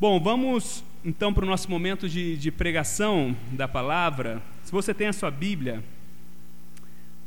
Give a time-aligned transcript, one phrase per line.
[0.00, 4.42] Bom, vamos então para o nosso momento de, de pregação da palavra.
[4.64, 5.84] Se você tem a sua Bíblia,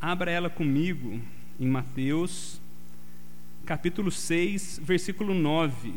[0.01, 1.17] abra ela comigo
[1.57, 2.59] em Mateus,
[3.65, 5.93] capítulo 6, versículo 9.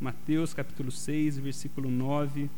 [0.00, 2.48] Mateus, capítulo 6, versículo 9.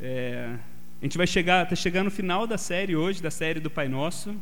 [0.00, 0.56] É,
[1.02, 3.88] a gente vai chegar, está chegando no final da série hoje, da série do Pai
[3.88, 4.34] Nosso,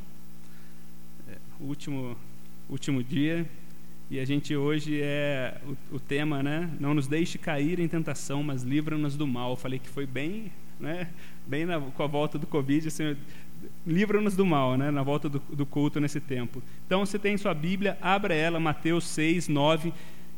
[1.29, 2.17] é, último,
[2.69, 3.45] último dia.
[4.11, 6.69] E a gente hoje é o, o, tema, né?
[6.81, 9.55] Não nos deixe cair em tentação, mas livra-nos do mal.
[9.55, 11.07] falei que foi bem, né?
[11.47, 13.17] Bem na, com a volta do Covid, assim,
[13.87, 14.91] livra-nos do mal, né?
[14.91, 16.61] Na volta do, do culto nesse tempo.
[16.85, 19.93] Então, você tem sua Bíblia, abra ela, Mateus 6, 9.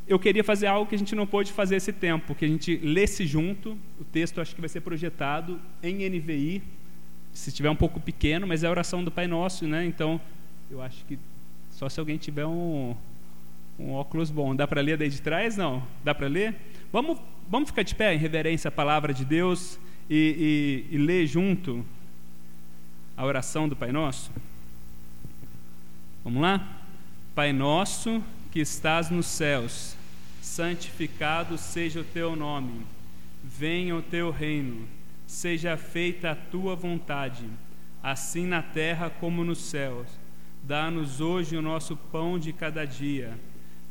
[0.06, 2.76] Eu queria fazer algo que a gente não pôde fazer esse tempo, que a gente
[2.76, 3.70] lesse junto.
[3.98, 6.62] O texto acho que vai ser projetado em NVI,
[7.32, 9.82] se estiver um pouco pequeno, mas é a oração do Pai Nosso, né?
[9.86, 10.20] Então,
[10.70, 11.18] eu acho que
[11.70, 12.94] só se alguém tiver um
[13.78, 14.54] um óculos bom.
[14.54, 15.56] Dá para ler daí de trás?
[15.56, 15.82] Não?
[16.04, 16.54] Dá para ler?
[16.92, 17.18] Vamos,
[17.48, 21.84] vamos ficar de pé em reverência à palavra de Deus e, e, e ler junto
[23.16, 24.30] a oração do Pai Nosso?
[26.24, 26.80] Vamos lá?
[27.34, 29.96] Pai Nosso que estás nos céus,
[30.40, 32.82] santificado seja o teu nome.
[33.42, 34.86] Venha o teu reino.
[35.26, 37.46] Seja feita a tua vontade,
[38.02, 40.06] assim na terra como nos céus.
[40.62, 43.32] Dá-nos hoje o nosso pão de cada dia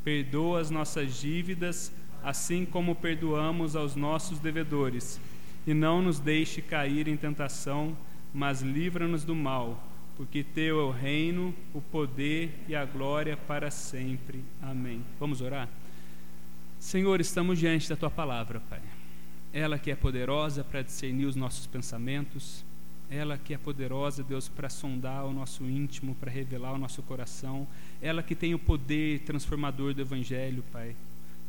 [0.03, 1.91] Perdoa as nossas dívidas,
[2.23, 5.19] assim como perdoamos aos nossos devedores.
[5.65, 7.95] E não nos deixe cair em tentação,
[8.33, 13.69] mas livra-nos do mal, porque Teu é o reino, o poder e a glória para
[13.69, 14.43] sempre.
[14.61, 15.03] Amém.
[15.19, 15.69] Vamos orar?
[16.79, 18.81] Senhor, estamos diante da Tua palavra, Pai.
[19.53, 22.65] Ela que é poderosa para discernir os nossos pensamentos,
[23.11, 27.67] ela que é poderosa, Deus, para sondar o nosso íntimo, para revelar o nosso coração,
[28.01, 30.95] ela que tem o poder transformador do Evangelho, Pai.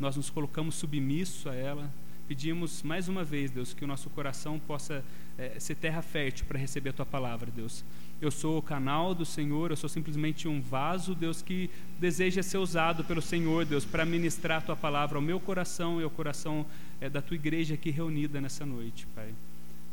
[0.00, 1.88] Nós nos colocamos submisso a ela,
[2.26, 5.04] pedimos mais uma vez, Deus, que o nosso coração possa
[5.38, 7.84] é, ser terra fértil para receber a Tua palavra, Deus.
[8.20, 12.58] Eu sou o canal do Senhor, eu sou simplesmente um vaso, Deus, que deseja ser
[12.58, 16.66] usado pelo Senhor, Deus, para ministrar a Tua palavra ao meu coração e ao coração
[17.00, 19.32] é, da Tua igreja aqui reunida nessa noite, Pai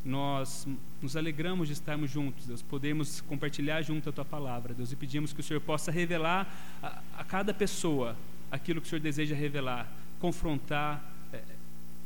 [0.04, 0.68] nós
[1.02, 5.34] nos alegramos de estarmos juntos, Deus, podemos compartilhar junto a Tua palavra, Deus, e pedimos
[5.34, 6.48] que o Senhor possa revelar
[6.82, 8.16] a, a cada pessoa
[8.52, 11.42] aquilo que o Senhor deseja revelar, confrontar, é,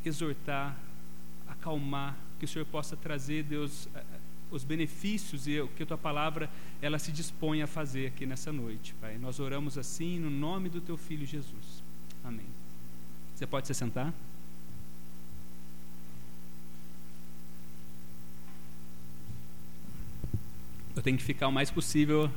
[0.04, 0.76] exortar,
[1.48, 4.04] acalmar, que o Senhor possa trazer, Deus, é,
[4.52, 6.50] os benefícios e o que a Tua palavra
[6.82, 9.18] ela se dispõe a fazer aqui nessa noite, Pai.
[9.18, 11.84] Nós oramos assim no nome do Teu Filho Jesus.
[12.24, 12.46] Amém.
[13.36, 14.14] Você pode se sentar?
[20.96, 22.30] Eu tenho que ficar o mais possível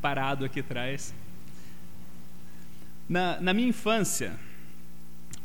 [0.00, 1.12] parado aqui atrás.
[3.08, 4.38] Na, na minha infância,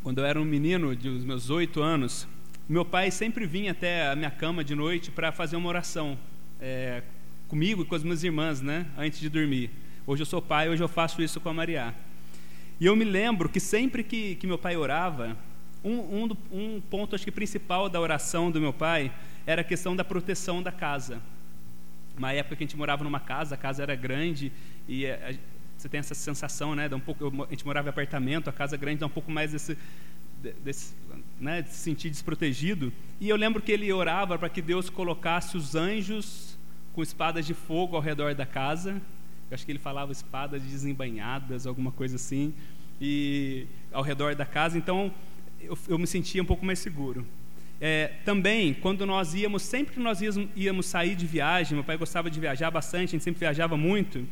[0.04, 2.28] quando eu era um menino de os meus oito anos,
[2.68, 6.16] meu pai sempre vinha até a minha cama de noite para fazer uma oração
[6.60, 7.02] é,
[7.48, 9.68] comigo e com as minhas irmãs, né, antes de dormir.
[10.06, 11.92] Hoje eu sou pai, hoje eu faço isso com a Maria.
[12.78, 15.36] E eu me lembro que sempre que, que meu pai orava,
[15.82, 19.12] um, um, um ponto acho que principal da oração do meu pai
[19.44, 21.20] era a questão da proteção da casa
[22.16, 24.52] uma época que a gente morava numa casa, a casa era grande
[24.88, 25.34] e a, a,
[25.76, 26.88] você tem essa sensação, né?
[26.88, 29.52] Dá um pouco, a gente morava em apartamento, a casa grande dá um pouco mais
[29.52, 29.78] desse,
[30.62, 30.94] desse
[31.40, 32.92] né, de se sentir desprotegido.
[33.18, 36.58] E eu lembro que ele orava para que Deus colocasse os anjos
[36.92, 39.00] com espadas de fogo ao redor da casa.
[39.50, 42.54] Eu acho que ele falava espadas desembanhadas, alguma coisa assim,
[43.00, 44.76] e ao redor da casa.
[44.76, 45.12] Então
[45.60, 47.26] eu, eu me sentia um pouco mais seguro.
[47.80, 50.20] É, também, quando nós íamos, sempre que nós
[50.54, 54.26] íamos, sair de viagem, meu pai gostava de viajar bastante, a gente sempre viajava muito,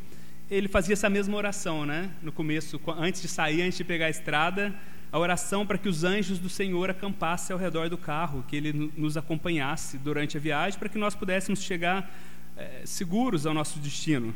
[0.50, 2.10] ele fazia essa mesma oração, né?
[2.22, 4.74] No começo, antes de sair, antes de pegar a estrada,
[5.10, 8.92] a oração para que os anjos do Senhor acampassem ao redor do carro, que ele
[8.94, 12.10] nos acompanhasse durante a viagem, para que nós pudéssemos chegar
[12.54, 14.34] é, seguros ao nosso destino.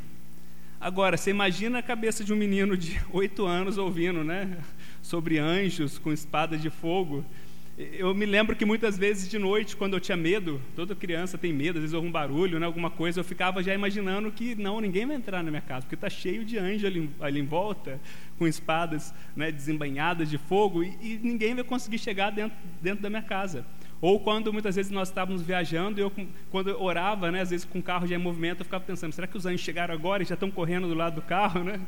[0.81, 4.57] Agora, você imagina a cabeça de um menino de oito anos ouvindo, né?
[5.03, 7.23] Sobre anjos com espada de fogo.
[7.75, 11.51] Eu me lembro que muitas vezes de noite, quando eu tinha medo, toda criança tem
[11.51, 14.79] medo, às vezes ouve um barulho, né, alguma coisa, eu ficava já imaginando que não,
[14.79, 17.99] ninguém vai entrar na minha casa, porque está cheio de anjos ali, ali, em volta,
[18.37, 23.23] com espadas né, de fogo, e, e, ninguém vai conseguir chegar dentro, dentro da minha
[23.23, 23.65] casa.
[23.99, 26.11] Ou quando muitas vezes nós estávamos viajando, eu
[26.51, 29.13] quando eu orava, né, às vezes com o carro já em movimento, eu ficava pensando,
[29.13, 31.79] será que os anjos chegaram agora e já estão correndo do lado do carro, né?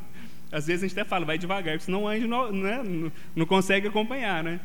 [0.52, 2.82] Às vezes a gente até fala, vai devagar, senão o anjo não, né,
[3.36, 4.60] não consegue acompanhar, né?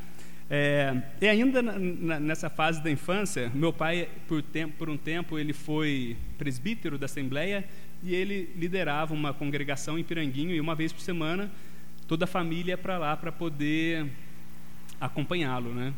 [0.53, 4.97] É, e ainda na, na, nessa fase da infância, meu pai, por, tempo, por um
[4.97, 7.65] tempo, ele foi presbítero da Assembleia
[8.03, 11.49] e ele liderava uma congregação em Piranguinho e uma vez por semana
[12.09, 14.05] toda a família ia para lá para poder
[15.01, 15.95] acompanhá-lo, né?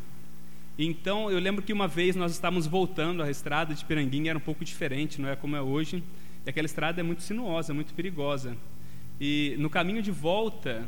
[0.77, 4.41] Então, eu lembro que uma vez nós estávamos voltando a estrada de Piranguinha, era um
[4.41, 6.03] pouco diferente, não é como é hoje.
[6.45, 8.55] E aquela estrada é muito sinuosa, muito perigosa.
[9.19, 10.87] E no caminho de volta,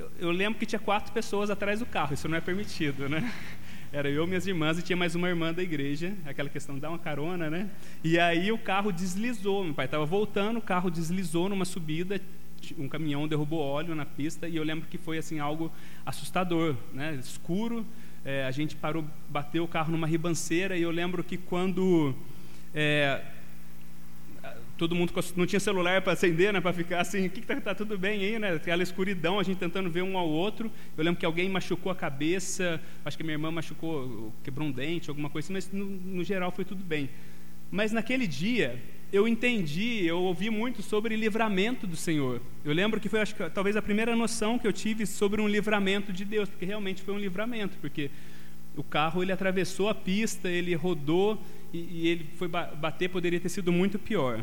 [0.00, 3.30] eu, eu lembro que tinha quatro pessoas atrás do carro, isso não é permitido, né?
[3.92, 6.88] Era eu, minhas irmãs e tinha mais uma irmã da igreja, aquela questão de dar
[6.88, 7.68] uma carona, né?
[8.02, 12.20] E aí o carro deslizou, meu pai estava voltando, o carro deslizou numa subida,
[12.78, 15.70] um caminhão derrubou óleo na pista e eu lembro que foi assim algo
[16.06, 17.18] assustador, né?
[17.20, 17.84] Escuro,
[18.24, 22.14] é, a gente parou, bateu o carro numa ribanceira e eu lembro que quando
[22.74, 23.22] é,
[24.80, 27.74] todo mundo não tinha celular para acender, né, para ficar assim, o que está tá
[27.74, 28.54] tudo bem aí, né?
[28.54, 30.72] Aquela escuridão, a gente tentando ver um ao outro.
[30.96, 35.10] Eu lembro que alguém machucou a cabeça, acho que minha irmã machucou, quebrou um dente,
[35.10, 37.10] alguma coisa assim, mas no, no geral foi tudo bem.
[37.70, 38.82] Mas naquele dia,
[39.12, 42.40] eu entendi, eu ouvi muito sobre livramento do Senhor.
[42.64, 45.46] Eu lembro que foi, acho que, talvez a primeira noção que eu tive sobre um
[45.46, 48.10] livramento de Deus, porque realmente foi um livramento, porque
[48.74, 51.38] o carro ele atravessou a pista, ele rodou
[51.70, 54.42] e, e ele foi bater, poderia ter sido muito pior.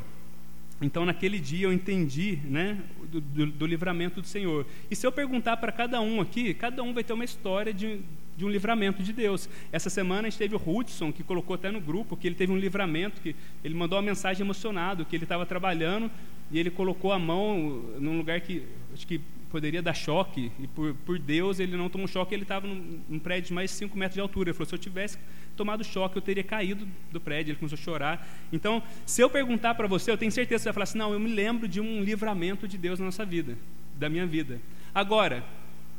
[0.81, 2.77] Então, naquele dia, eu entendi né,
[3.11, 4.65] do, do, do livramento do Senhor.
[4.91, 8.01] E se eu perguntar para cada um aqui, cada um vai ter uma história de,
[8.37, 9.49] de um livramento de Deus.
[9.71, 12.51] Essa semana a gente teve o Hudson, que colocou até no grupo que ele teve
[12.51, 16.11] um livramento, que ele mandou uma mensagem emocionado, que ele estava trabalhando
[16.51, 18.63] e ele colocou a mão num lugar que
[18.93, 19.19] acho que
[19.49, 23.19] poderia dar choque, e por, por Deus ele não tomou choque, ele estava num, num,
[23.19, 24.49] prédio de mais de 5 metros de altura.
[24.49, 25.17] Ele falou: se eu tivesse
[25.55, 27.51] tomado choque, eu teria caído do prédio.
[27.51, 28.27] Ele começou a chorar.
[28.51, 31.13] Então, se eu perguntar para você, eu tenho certeza que você vai falar assim: não,
[31.13, 33.57] eu me lembro de um livramento de Deus na nossa vida,
[33.95, 34.59] da minha vida.
[34.93, 35.43] Agora,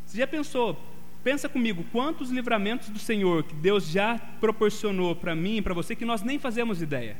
[0.04, 0.80] você já pensou,
[1.22, 5.96] Pensa comigo, quantos livramentos do Senhor que Deus já proporcionou para mim e para você
[5.96, 7.16] que nós nem fazemos ideia.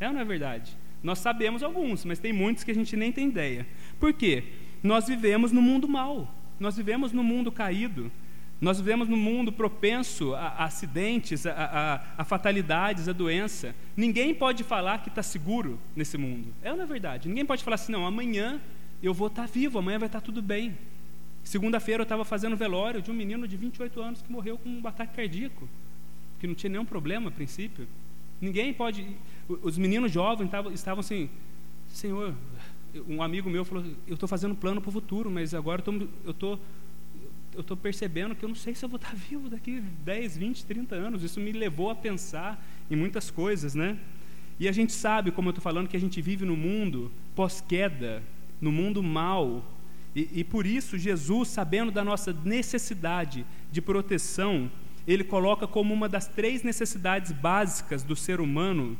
[0.00, 0.76] É ou não é verdade?
[1.02, 3.66] Nós sabemos alguns, mas tem muitos que a gente nem tem ideia.
[4.00, 4.44] Por quê?
[4.82, 6.32] Nós vivemos no mundo mal.
[6.58, 8.10] Nós vivemos no mundo caído.
[8.58, 13.74] Nós vivemos num mundo propenso a, a acidentes, a, a, a, fatalidades, a doença.
[13.94, 16.48] Ninguém pode falar que está seguro nesse mundo.
[16.62, 17.28] É ou não é verdade?
[17.28, 18.58] Ninguém pode falar assim, não, amanhã
[19.02, 20.76] eu vou estar tá vivo, amanhã vai estar tá tudo bem.
[21.44, 24.86] Segunda-feira eu estava fazendo velório de um menino de 28 anos que morreu com um
[24.86, 25.68] ataque cardíaco,
[26.40, 27.86] que não tinha nenhum problema a princípio.
[28.40, 29.06] Ninguém pode.
[29.48, 31.28] Os meninos jovens estavam, estavam assim,
[31.88, 32.34] Senhor,
[33.08, 35.82] um amigo meu falou, eu estou fazendo plano para o futuro, mas agora
[36.24, 36.58] eu estou
[37.54, 40.66] eu estou percebendo que eu não sei se eu vou estar vivo daqui 10, 20,
[40.66, 41.22] 30 anos.
[41.22, 43.98] Isso me levou a pensar em muitas coisas, né?
[44.60, 48.22] E a gente sabe, como eu estou falando, que a gente vive no mundo pós-queda,
[48.60, 49.64] no mundo mal,
[50.14, 54.70] e, e por isso, Jesus, sabendo da nossa necessidade de proteção,
[55.06, 58.96] ele coloca como uma das três necessidades básicas do ser humano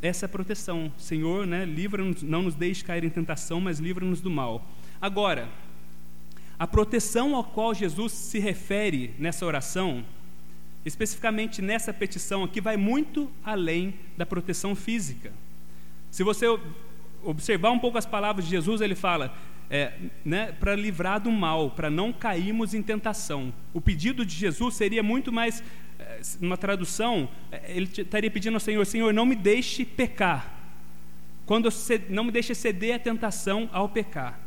[0.00, 0.92] essa proteção.
[0.98, 4.64] Senhor, né, livra-nos, não nos deixe cair em tentação, mas livra-nos do mal.
[5.00, 5.48] Agora,
[6.58, 10.04] a proteção ao qual Jesus se refere nessa oração,
[10.84, 15.32] especificamente nessa petição aqui, vai muito além da proteção física.
[16.10, 16.46] Se você
[17.22, 19.36] observar um pouco as palavras de Jesus, ele fala:
[19.70, 19.92] é,
[20.24, 23.52] né, para livrar do mal, para não cairmos em tentação.
[23.72, 25.62] O pedido de Jesus seria muito mais,
[25.98, 30.54] é, uma tradução, é, ele estaria pedindo ao Senhor: Senhor, não me deixe pecar.
[31.46, 31.68] Quando
[32.10, 34.38] não me deixe ceder à tentação ao pecar.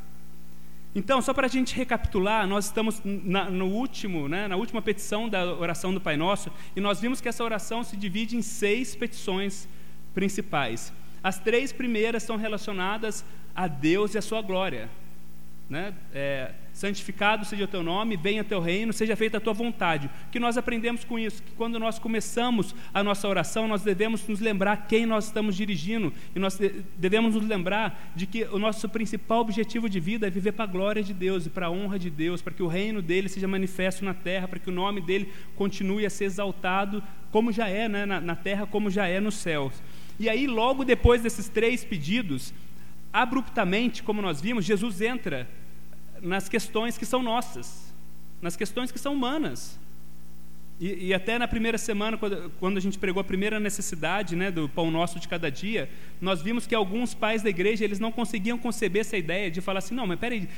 [0.94, 5.27] Então, só para a gente recapitular, nós estamos na, no último, né, na última petição
[5.27, 8.93] da oração do Pai Nosso, e nós vimos que essa oração se divide em seis
[8.93, 9.67] petições
[10.13, 10.93] principais.
[11.24, 13.24] As três primeiras são relacionadas
[13.55, 14.89] a Deus e a sua glória
[15.72, 15.93] né?
[16.13, 20.10] É, santificado seja o teu nome, venha teu reino, seja feita a tua vontade.
[20.32, 21.44] Que nós aprendemos com isso?
[21.44, 26.13] Que quando nós começamos a nossa oração, nós devemos nos lembrar quem nós estamos dirigindo
[26.36, 26.60] e nós
[26.98, 30.68] devemos nos lembrar de que o nosso principal objetivo de vida é viver para a
[30.68, 33.48] glória de Deus e para a honra de Deus, para que o reino dele seja
[33.48, 37.88] manifesto na terra, para que o nome dele continue a ser exaltado, como já é
[37.88, 38.06] né?
[38.06, 39.82] na, na terra, como já é nos céus.
[40.20, 42.54] E aí, logo depois desses três pedidos,
[43.12, 45.48] abruptamente, como nós vimos, Jesus entra
[46.22, 47.94] nas questões que são nossas,
[48.42, 49.80] nas questões que são humanas.
[50.80, 54.50] E, e, até na primeira semana, quando, quando, a gente pregou a primeira necessidade né,
[54.50, 55.88] do pão nosso de cada dia,
[56.20, 59.80] nós vimos que alguns pais da igreja eles não conseguiam conceber essa ideia de falar
[59.80, 60.50] assim, não, mas peraí,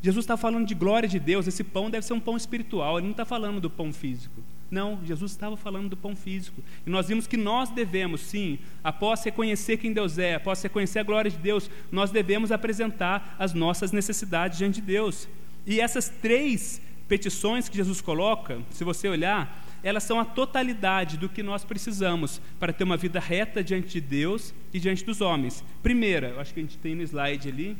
[0.00, 3.06] Jesus está falando de glória de Deus, esse pão deve ser um pão espiritual, ele
[3.08, 4.42] não está falando do pão físico.
[4.70, 6.62] Não, Jesus estava falando do pão físico.
[6.86, 11.02] E nós vimos que nós devemos, sim, após reconhecer quem Deus é, após reconhecer a
[11.02, 15.26] glória de Deus, nós devemos apresentar as nossas necessidades diante de Deus.
[15.66, 21.28] E essas três petições que Jesus coloca, se você olhar, elas são a totalidade do
[21.28, 25.64] que nós precisamos para ter uma vida reta diante de Deus e diante dos homens.
[25.82, 27.76] Primeira, eu acho que a gente tem no slide ali.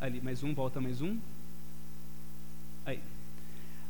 [0.00, 1.16] Ali, mais um, volta mais um.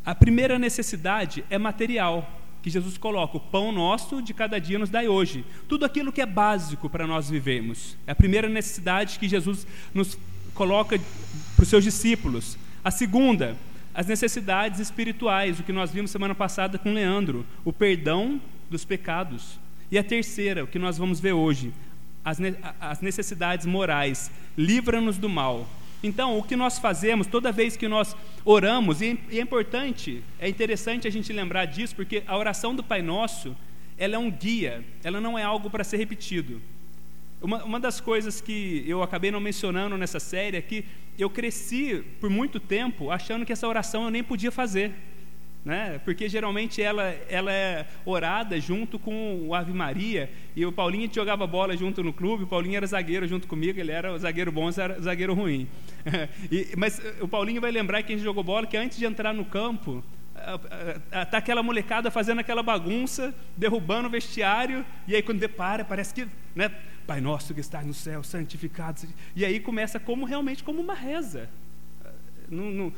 [0.05, 2.29] A primeira necessidade é material,
[2.63, 5.45] que Jesus coloca: o pão nosso de cada dia nos dai hoje.
[5.69, 7.97] Tudo aquilo que é básico para nós vivermos.
[8.07, 10.19] É a primeira necessidade que Jesus nos
[10.55, 10.99] coloca
[11.55, 12.59] para os seus discípulos.
[12.85, 13.57] A segunda,
[13.95, 18.41] as necessidades espirituais, o que nós vimos semana passada com Leandro, o perdão
[18.71, 19.61] dos pecados.
[19.91, 21.73] E a terceira, o que nós vamos ver hoje,
[22.25, 25.69] as necessidades morais, livra-nos do mal.
[26.03, 31.07] Então, o que nós fazemos toda vez que nós oramos, e é importante, é interessante
[31.07, 33.57] a gente lembrar disso, porque a oração do Pai Nosso,
[33.97, 36.61] ela é um guia, ela não é algo para ser repetido.
[37.41, 40.85] Uma, uma das coisas que eu acabei não mencionando nessa série é que
[41.19, 44.93] eu cresci por muito tempo achando que essa oração eu nem podia fazer
[45.65, 46.01] né?
[46.05, 51.47] Porque geralmente ela, ela é orada junto com o Ave Maria, e o Paulinho jogava
[51.47, 55.01] bola junto no clube, o Paulinho era zagueiro junto comigo, ele era zagueiro bom, era
[55.01, 55.69] zagueiro ruim.
[56.51, 59.33] e, mas o Paulinho vai lembrar que a gente jogou bola que antes de entrar
[59.33, 60.03] no campo,
[61.31, 66.27] tá aquela molecada fazendo aquela bagunça, derrubando o vestiário, e aí quando depara, parece que,
[66.55, 66.71] né,
[67.07, 69.01] Pai nosso que está no céu, santificado.
[69.35, 71.49] E aí começa como realmente como uma reza
[72.53, 72.93] não, não,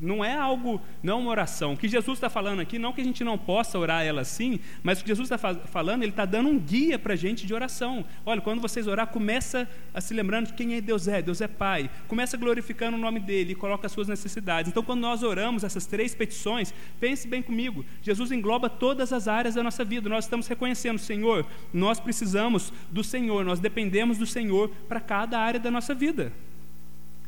[0.00, 1.74] não é algo, não é uma oração.
[1.74, 4.60] O que Jesus está falando aqui, não que a gente não possa orar ela assim,
[4.82, 7.54] mas o que Jesus está falando, ele está dando um guia para a gente de
[7.54, 8.04] oração.
[8.24, 11.48] Olha, quando vocês orar, começa a se lembrando de quem é Deus é, Deus é
[11.48, 11.90] Pai.
[12.08, 14.70] Começa glorificando o nome dele e coloca as suas necessidades.
[14.70, 19.54] Então, quando nós oramos essas três petições, pense bem comigo, Jesus engloba todas as áreas
[19.54, 20.08] da nossa vida.
[20.08, 25.60] Nós estamos reconhecendo, Senhor, nós precisamos do Senhor, nós dependemos do Senhor para cada área
[25.60, 26.32] da nossa vida.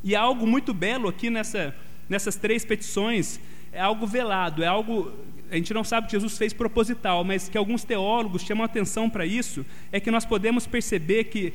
[0.02, 1.74] E há algo muito belo aqui nessa,
[2.08, 3.40] nessas três petições,
[3.72, 5.12] é algo velado, é algo,
[5.50, 9.26] a gente não sabe que Jesus fez proposital, mas que alguns teólogos chamam atenção para
[9.26, 11.52] isso, é que nós podemos perceber que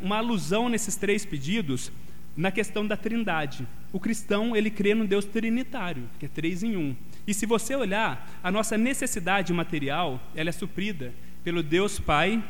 [0.00, 1.90] uma alusão nesses três pedidos
[2.36, 3.66] na questão da trindade.
[3.92, 6.94] O cristão, ele crê no Deus trinitário, que é três em um.
[7.26, 12.42] E se você olhar, a nossa necessidade material, ela é suprida pelo Deus Pai,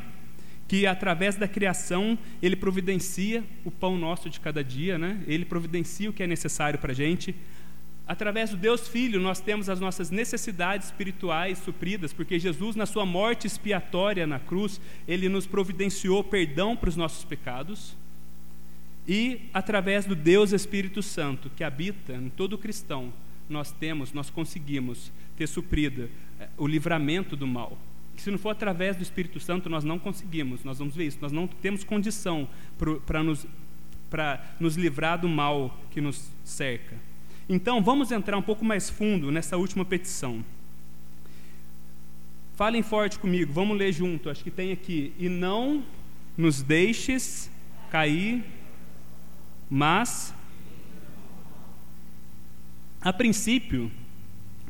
[0.71, 5.21] que através da criação ele providencia o pão nosso de cada dia, né?
[5.27, 7.35] ele providencia o que é necessário para a gente.
[8.07, 13.05] Através do Deus Filho, nós temos as nossas necessidades espirituais supridas, porque Jesus, na sua
[13.05, 17.93] morte expiatória na cruz, ele nos providenciou perdão para os nossos pecados.
[19.05, 23.11] E através do Deus Espírito Santo, que habita em todo cristão,
[23.49, 26.09] nós temos, nós conseguimos ter suprido
[26.39, 27.77] eh, o livramento do mal
[28.17, 31.31] se não for através do Espírito Santo nós não conseguimos, nós vamos ver isso, nós
[31.31, 32.47] não temos condição
[33.05, 33.47] para nos,
[34.59, 36.95] nos livrar do mal que nos cerca.
[37.47, 40.43] Então vamos entrar um pouco mais fundo nessa última petição.
[42.55, 45.13] Falem forte comigo, vamos ler junto, acho que tem aqui.
[45.17, 45.83] E não
[46.37, 47.49] nos deixes
[47.89, 48.43] cair,
[49.69, 50.33] mas.
[53.01, 53.91] A princípio,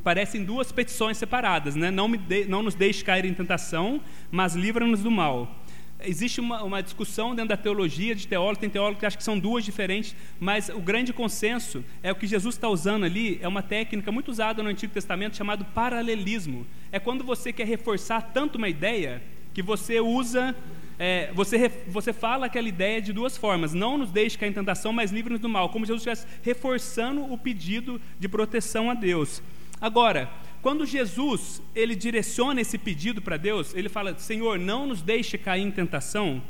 [0.04, 1.92] parecem duas petições separadas, né?
[1.92, 5.58] não, de, não nos deixe cair em tentação, mas livra-nos do mal.
[6.04, 9.38] Existe uma, uma, discussão dentro da teologia, de teólogos, tem teólogos que acham que são
[9.38, 13.62] duas diferentes, mas o grande consenso é o que Jesus está usando ali, é uma
[13.62, 16.66] técnica muito usada no Antigo Testamento chamado paralelismo.
[16.92, 19.22] É quando você quer reforçar tanto uma ideia
[19.54, 20.56] que você usa
[21.04, 24.94] é, você, você fala aquela ideia de duas formas: não nos deixe cair em tentação,
[24.94, 29.42] mas livre-nos do mal, como Jesus estivesse reforçando o pedido de proteção a Deus.
[29.82, 30.30] Agora,
[30.62, 35.64] quando Jesus ele direciona esse pedido para Deus, ele fala: Senhor, não nos deixe cair
[35.64, 36.42] em tentação.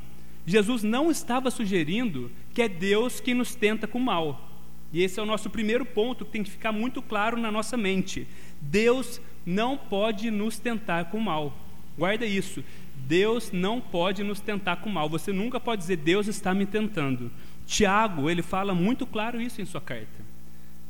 [0.45, 4.49] Jesus não estava sugerindo que é Deus que nos tenta com mal.
[4.91, 7.77] E esse é o nosso primeiro ponto que tem que ficar muito claro na nossa
[7.77, 8.27] mente.
[8.59, 11.53] Deus não pode nos tentar com mal.
[11.97, 12.61] Guarda isso.
[13.07, 15.07] Deus não pode nos tentar com mal.
[15.09, 17.31] Você nunca pode dizer Deus está me tentando.
[17.65, 20.30] Tiago, ele fala muito claro isso em sua carta.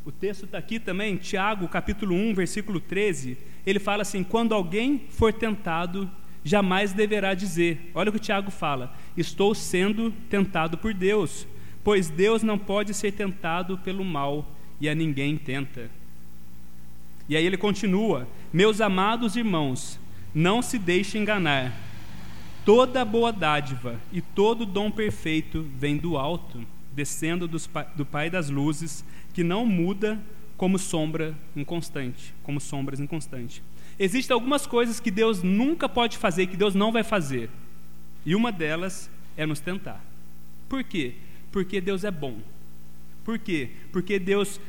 [0.03, 3.37] O texto está aqui também, Tiago, capítulo 1, versículo 13.
[3.65, 6.09] Ele fala assim: Quando alguém for tentado,
[6.43, 7.91] jamais deverá dizer.
[7.93, 11.45] Olha o que Tiago fala: Estou sendo tentado por Deus,
[11.83, 14.47] pois Deus não pode ser tentado pelo mal
[14.79, 15.87] e a ninguém tenta.
[17.29, 19.99] E aí ele continua: Meus amados irmãos,
[20.33, 21.73] não se deixem enganar.
[22.65, 26.59] Toda boa dádiva e todo dom perfeito vem do alto,
[26.91, 30.19] descendo do Pai das luzes que não muda
[30.57, 33.61] como sombra inconstante, como sombras inconstantes.
[33.97, 37.49] Existem algumas coisas que Deus nunca pode fazer, que Deus não vai fazer.
[38.25, 40.03] E uma delas é nos tentar.
[40.69, 41.15] Por quê?
[41.51, 42.37] Porque Deus é bom.
[43.23, 43.69] Por quê?
[43.91, 44.59] Porque Deus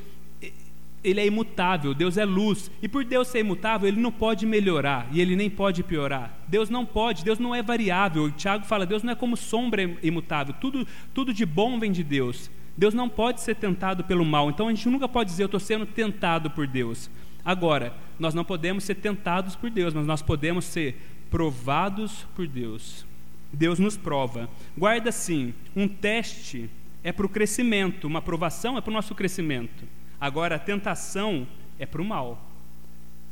[1.04, 2.70] ele é imutável, Deus é luz.
[2.80, 6.32] E por Deus ser imutável, ele não pode melhorar e ele nem pode piorar.
[6.46, 8.24] Deus não pode, Deus não é variável.
[8.24, 10.54] O Tiago fala, Deus não é como sombra imutável.
[10.60, 12.50] Tudo, tudo de bom vem de Deus.
[12.76, 14.50] Deus não pode ser tentado pelo mal.
[14.50, 17.10] Então a gente nunca pode dizer eu estou sendo tentado por Deus.
[17.44, 20.96] Agora, nós não podemos ser tentados por Deus, mas nós podemos ser
[21.30, 23.04] provados por Deus.
[23.52, 24.48] Deus nos prova.
[24.76, 26.70] Guarda assim: um teste
[27.04, 29.84] é para o crescimento, uma aprovação é para o nosso crescimento.
[30.20, 31.46] Agora, a tentação
[31.78, 32.40] é para o mal.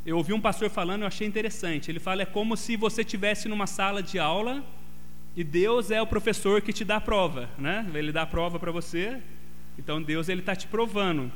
[0.05, 1.91] Eu ouvi um pastor falando, eu achei interessante.
[1.91, 4.65] Ele fala: é como se você estivesse numa sala de aula
[5.37, 7.87] e Deus é o professor que te dá a prova, né?
[7.95, 9.19] Ele dá a prova para você,
[9.79, 11.31] então Deus ele está te provando.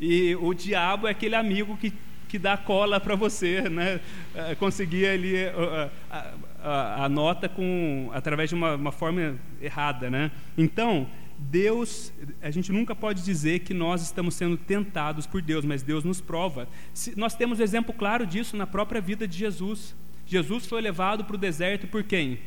[0.00, 1.92] E o diabo é aquele amigo que,
[2.28, 4.00] que dá cola para você, né?
[4.34, 10.10] É, conseguir ali a, a, a, a, nota com através de uma, uma forma errada,
[10.10, 10.30] né?
[10.56, 11.08] Então
[11.38, 16.04] Deus, a gente nunca pode dizer que nós estamos sendo tentados por Deus, mas Deus
[16.04, 16.68] nos prova.
[16.94, 19.94] Se, nós temos exemplo claro disso na própria vida de Jesus.
[20.26, 22.38] Jesus foi levado para o deserto por quem?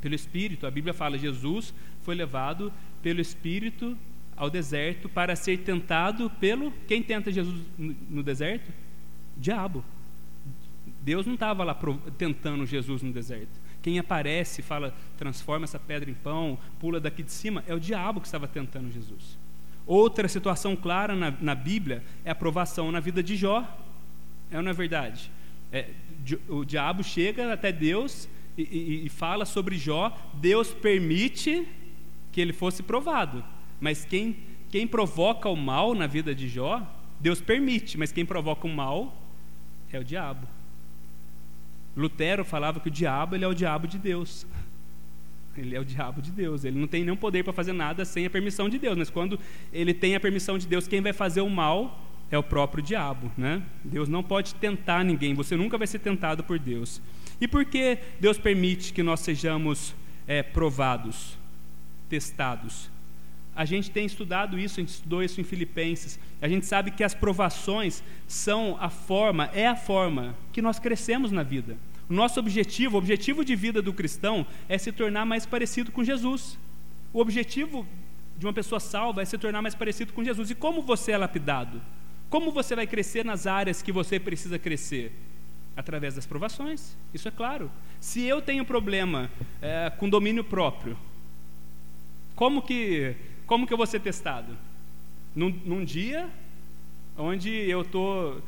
[0.00, 0.66] Pelo Espírito.
[0.66, 3.96] A Bíblia fala: Jesus foi levado pelo Espírito
[4.36, 6.72] ao deserto para ser tentado pelo.
[6.86, 8.72] Quem tenta Jesus no deserto?
[9.36, 9.84] Diabo.
[11.02, 11.78] Deus não estava lá
[12.16, 13.68] tentando Jesus no deserto.
[13.82, 18.20] Quem aparece, fala, transforma essa pedra em pão, pula daqui de cima, é o diabo
[18.20, 19.38] que estava tentando Jesus.
[19.86, 23.66] Outra situação clara na, na Bíblia é a provação na vida de Jó.
[24.50, 25.30] É ou não é verdade?
[25.72, 25.88] É,
[26.48, 28.28] o diabo chega até Deus
[28.58, 31.66] e, e, e fala sobre Jó, Deus permite
[32.32, 33.44] que ele fosse provado.
[33.80, 34.36] Mas quem,
[34.70, 36.82] quem provoca o mal na vida de Jó,
[37.20, 39.16] Deus permite, mas quem provoca o mal
[39.92, 40.46] é o diabo.
[41.96, 44.46] Lutero falava que o diabo ele é o diabo de Deus.
[45.56, 46.64] Ele é o diabo de Deus.
[46.64, 48.96] Ele não tem nenhum poder para fazer nada sem a permissão de Deus.
[48.96, 49.40] Mas quando
[49.72, 52.00] ele tem a permissão de Deus, quem vai fazer o mal
[52.30, 53.60] é o próprio diabo, né?
[53.82, 55.34] Deus não pode tentar ninguém.
[55.34, 57.02] Você nunca vai ser tentado por Deus.
[57.40, 59.94] E por que Deus permite que nós sejamos
[60.26, 61.36] é, provados,
[62.08, 62.90] testados?
[63.54, 66.18] A gente tem estudado isso, a gente estudou isso em Filipenses.
[66.40, 71.32] A gente sabe que as provações são a forma, é a forma que nós crescemos
[71.32, 71.76] na vida.
[72.08, 76.04] O nosso objetivo, o objetivo de vida do cristão é se tornar mais parecido com
[76.04, 76.56] Jesus.
[77.12, 77.84] O objetivo
[78.38, 80.50] de uma pessoa salva é se tornar mais parecido com Jesus.
[80.50, 81.82] E como você é lapidado?
[82.30, 85.12] Como você vai crescer nas áreas que você precisa crescer?
[85.78, 87.70] Através das provações, isso é claro.
[88.00, 89.30] Se eu tenho problema
[89.62, 90.98] é, com domínio próprio,
[92.34, 93.14] como que
[93.46, 94.58] como que eu vou ser testado?
[95.34, 96.28] Num, num dia
[97.16, 98.40] onde eu tô,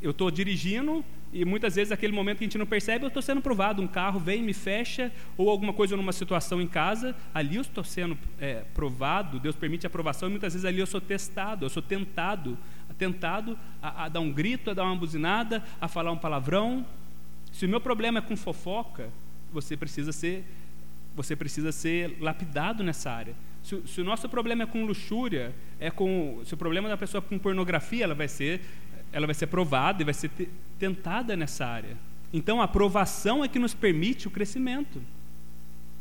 [0.00, 3.20] eu estou dirigindo e muitas vezes aquele momento que a gente não percebe, eu estou
[3.20, 3.82] sendo provado.
[3.82, 7.82] Um carro vem, me fecha, ou alguma coisa numa situação em casa, ali eu estou
[7.82, 11.68] sendo é, provado, Deus permite a aprovação, e muitas vezes ali eu sou testado, eu
[11.68, 12.56] sou tentado,
[12.98, 16.84] tentado a, a dar um grito, a dar uma buzinada, a falar um palavrão.
[17.52, 19.08] Se o meu problema é com fofoca,
[19.52, 20.44] você precisa ser,
[21.14, 23.34] você precisa ser lapidado nessa área.
[23.62, 27.22] Se, se, o nosso problema é com luxúria, é com, se o problema da pessoa
[27.24, 28.60] é com pornografia, ela vai ser,
[29.12, 30.30] ela vai ser provada e vai ser
[30.78, 31.96] tentada nessa área.
[32.32, 35.00] Então, a aprovação é que nos permite o crescimento.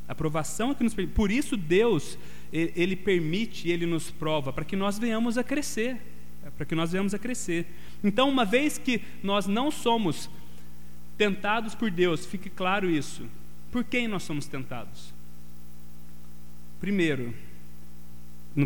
[0.07, 1.15] A aprovação é que nos permite.
[1.15, 2.17] Por isso, Deus,
[2.51, 5.97] ele, ele permite, ele nos prova, para que nós venhamos a crescer.
[6.45, 7.65] É, para que nós venhamos a crescer.
[8.03, 10.29] Então, uma vez que nós não somos
[11.17, 13.25] tentados por Deus, fique claro isso.
[13.71, 15.13] Por quem nós somos tentados?
[16.79, 17.33] Primeiro,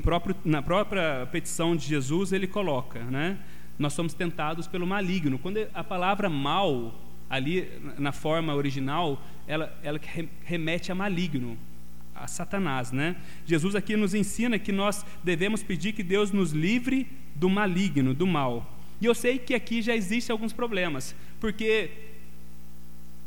[0.01, 3.37] próprio, na própria petição de Jesus, ele coloca, né?
[3.77, 5.37] Nós somos tentados pelo maligno.
[5.37, 9.99] Quando a palavra mal, ali na forma original, ela, ela
[10.43, 11.57] remete a maligno,
[12.19, 13.15] a Satanás, né?
[13.45, 18.25] Jesus aqui nos ensina que nós devemos pedir que Deus nos livre do maligno, do
[18.25, 18.73] mal.
[18.99, 21.91] E eu sei que aqui já existem alguns problemas, porque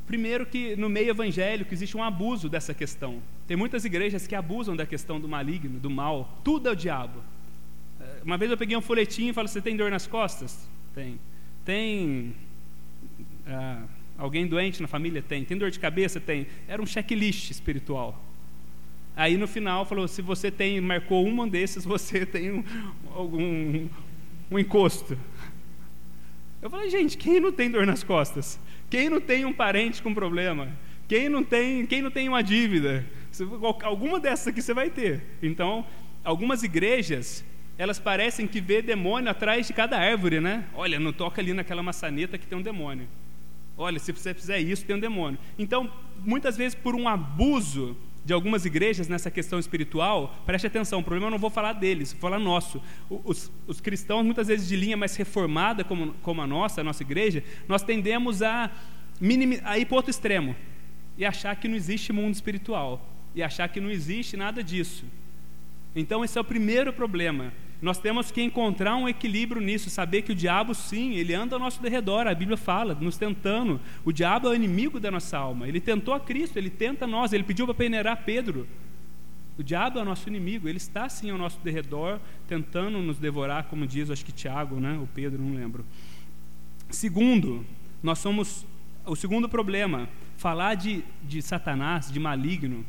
[0.07, 3.23] primeiro que no meio evangélico existe um abuso dessa questão.
[3.47, 6.41] Tem muitas igrejas que abusam da questão do maligno, do mal.
[6.43, 7.23] Tudo é o diabo.
[8.01, 10.69] É, uma vez eu peguei um folhetinho e falei: Você tem dor nas costas?
[10.95, 11.21] Tem.
[11.65, 12.35] Tem.
[13.47, 13.85] Ah,
[14.19, 15.23] alguém doente na família?
[15.23, 15.45] Tem.
[15.45, 16.19] Tem dor de cabeça?
[16.19, 16.49] Tem.
[16.67, 18.21] Era um checklist espiritual.
[19.21, 22.65] Aí no final falou: Se você tem, marcou um desses, você tem um,
[23.15, 23.87] algum
[24.51, 25.15] um encosto.
[26.63, 28.59] Eu falei: Gente, quem não tem dor nas costas?
[28.89, 30.69] Quem não tem um parente com problema?
[31.07, 33.05] Quem não tem, quem não tem uma dívida?
[33.83, 35.23] alguma dessas aqui você vai ter.
[35.43, 35.85] Então,
[36.25, 37.45] algumas igrejas,
[37.77, 40.65] elas parecem que vê demônio atrás de cada árvore, né?
[40.73, 43.07] Olha, não toca ali naquela maçaneta que tem um demônio.
[43.77, 45.39] Olha, se você fizer isso, tem um demônio.
[45.59, 45.93] Então,
[46.25, 51.27] muitas vezes, por um abuso de algumas igrejas nessa questão espiritual, preste atenção, o problema
[51.27, 52.83] eu não vou falar deles, vou falar nosso.
[53.09, 57.03] Os, os cristãos, muitas vezes de linha mais reformada, como, como a nossa, a nossa
[57.03, 58.71] igreja, nós tendemos a,
[59.65, 60.55] a ir para outro extremo
[61.17, 65.05] e achar que não existe mundo espiritual e achar que não existe nada disso.
[65.95, 67.53] Então, esse é o primeiro problema.
[67.81, 71.61] Nós temos que encontrar um equilíbrio nisso, saber que o diabo, sim, ele anda ao
[71.61, 73.81] nosso derredor, a Bíblia fala, nos tentando.
[74.05, 75.67] O diabo é o inimigo da nossa alma.
[75.67, 78.69] Ele tentou a Cristo, ele tenta nós, ele pediu para peneirar Pedro.
[79.57, 83.65] O diabo é o nosso inimigo, ele está sim ao nosso derredor, tentando nos devorar,
[83.65, 84.99] como diz, acho que Tiago, né?
[84.99, 85.85] ou Pedro, não lembro.
[86.91, 87.65] Segundo,
[88.03, 88.67] nós somos.
[89.07, 92.85] O segundo problema, falar de, de Satanás, de maligno,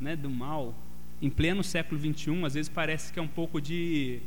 [0.00, 0.74] né, do mal,
[1.22, 4.20] em pleno século XXI, às vezes parece que é um pouco de,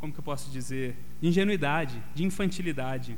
[0.00, 3.16] como que eu posso dizer, de ingenuidade, de infantilidade.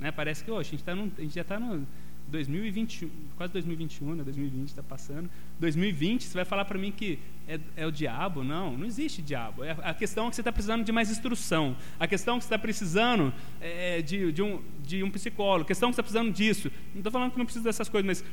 [0.00, 0.10] Né?
[0.10, 1.86] Parece que oh, a, gente tá a gente já está no
[2.28, 4.24] 2021, quase 2021, né?
[4.24, 5.30] 2020 está passando.
[5.60, 8.42] 2020, você vai falar para mim que é, é, o diabo?
[8.42, 9.62] Não, não existe diabo.
[9.62, 11.76] É, a questão é que você está precisando de mais instrução.
[12.00, 15.64] A questão é que você está precisando é, de, de, um, de um psicólogo.
[15.64, 16.72] A questão é que você está precisando disso.
[16.92, 18.24] Não estou falando que não precisa dessas coisas, mas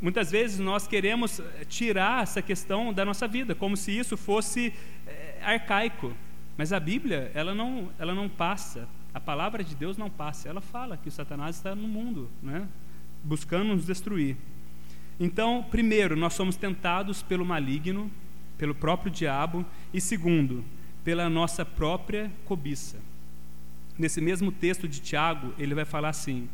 [0.00, 4.72] Muitas vezes nós queremos eh, tirar essa questão da nossa vida, como se isso fosse
[5.06, 6.12] é, arcaico.
[6.56, 8.88] Mas a Bíblia, ela não, ela não passa.
[9.12, 10.48] A palavra de Deus não passa.
[10.48, 12.68] Ela fala que o Satanás está no mundo, né?
[13.22, 14.36] buscando nos destruir.
[15.18, 18.10] Então, primeiro, nós somos tentados pelo maligno,
[18.58, 20.64] pelo próprio diabo, e segundo,
[21.02, 22.98] pela nossa própria cobiça.
[23.98, 26.48] Nesse mesmo texto de Tiago, ele vai falar assim: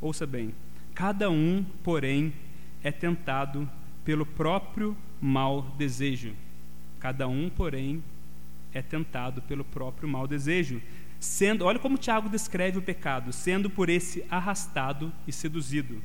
[0.00, 0.54] ouça bem,
[0.94, 2.32] cada um, porém,
[2.82, 3.68] é tentado
[4.04, 6.32] pelo próprio mau desejo.
[7.00, 8.02] Cada um, porém,
[8.72, 10.80] é tentado pelo próprio mau desejo.
[11.18, 16.02] Sendo, olha como Tiago descreve o pecado, sendo por esse arrastado e seduzido.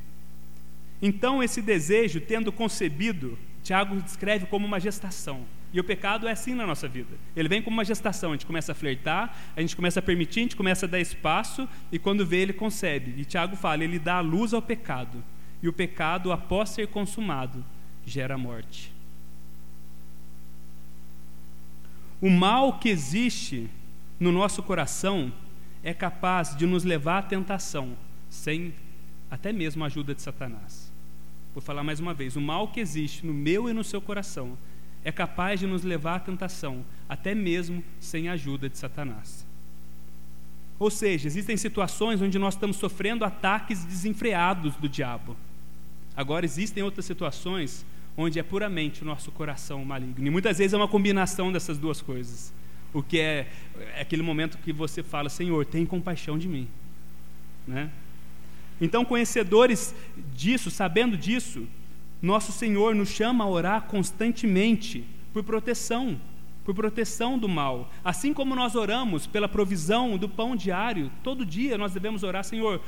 [1.02, 5.44] Então, esse desejo, tendo concebido, Tiago descreve como uma gestação.
[5.72, 7.16] E o pecado é assim na nossa vida.
[7.36, 8.30] Ele vem como uma gestação.
[8.30, 10.98] A gente começa a flertar, a gente começa a permitir, a gente começa a dar
[10.98, 13.14] espaço, e quando vê, ele concebe.
[13.16, 15.22] E Tiago fala: ele dá a luz ao pecado
[15.62, 17.64] e o pecado, após ser consumado,
[18.04, 18.92] gera morte.
[22.20, 23.68] O mal que existe
[24.18, 25.32] no nosso coração
[25.82, 27.96] é capaz de nos levar à tentação,
[28.28, 28.74] sem
[29.30, 30.90] até mesmo a ajuda de Satanás.
[31.54, 34.56] Vou falar mais uma vez: o mal que existe no meu e no seu coração
[35.04, 39.46] é capaz de nos levar à tentação, até mesmo sem a ajuda de Satanás.
[40.78, 45.36] Ou seja, existem situações onde nós estamos sofrendo ataques desenfreados do diabo.
[46.16, 47.84] Agora, existem outras situações
[48.16, 50.26] onde é puramente o nosso coração maligno.
[50.26, 52.52] E muitas vezes é uma combinação dessas duas coisas.
[52.92, 53.46] O que é,
[53.94, 56.66] é aquele momento que você fala, Senhor, tem compaixão de mim.
[57.66, 57.90] Né?
[58.80, 59.94] Então, conhecedores
[60.34, 61.66] disso, sabendo disso,
[62.22, 66.20] nosso Senhor nos chama a orar constantemente por proteção,
[66.64, 67.90] por proteção do mal.
[68.04, 72.80] Assim como nós oramos pela provisão do pão diário, todo dia nós devemos orar, Senhor,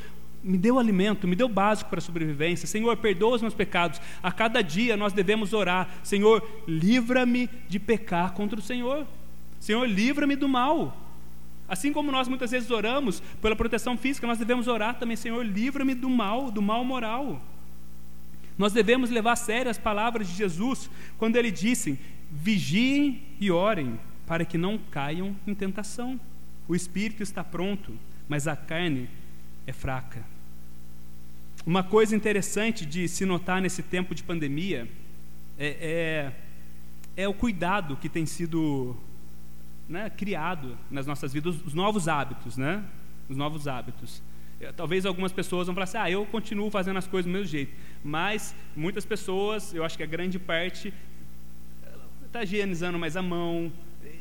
[0.42, 2.66] me deu alimento, me deu básico para a sobrevivência.
[2.66, 4.00] Senhor, perdoa os meus pecados.
[4.22, 5.88] A cada dia nós devemos orar.
[6.02, 9.06] Senhor, livra-me de pecar contra o Senhor.
[9.60, 10.96] Senhor, livra-me do mal.
[11.68, 15.94] Assim como nós muitas vezes oramos pela proteção física, nós devemos orar também, Senhor, livra-me
[15.94, 17.40] do mal, do mal moral.
[18.56, 21.98] Nós devemos levar a sério as palavras de Jesus quando ele disse:
[22.30, 26.18] vigiem e orem para que não caiam em tentação.
[26.68, 27.92] O espírito está pronto,
[28.28, 29.08] mas a carne
[29.66, 30.24] é fraca.
[31.66, 34.88] Uma coisa interessante de se notar nesse tempo de pandemia
[35.58, 36.32] é,
[37.16, 38.96] é, é o cuidado que tem sido
[39.88, 42.82] né, criado nas nossas vidas, os novos hábitos, né?
[43.28, 44.22] Os novos hábitos.
[44.62, 47.44] É, talvez algumas pessoas vão falar assim, ah, eu continuo fazendo as coisas do meu
[47.44, 47.72] jeito.
[48.05, 50.94] Mas muitas pessoas, eu acho que a grande parte,
[52.25, 53.72] está higienizando mais a mão,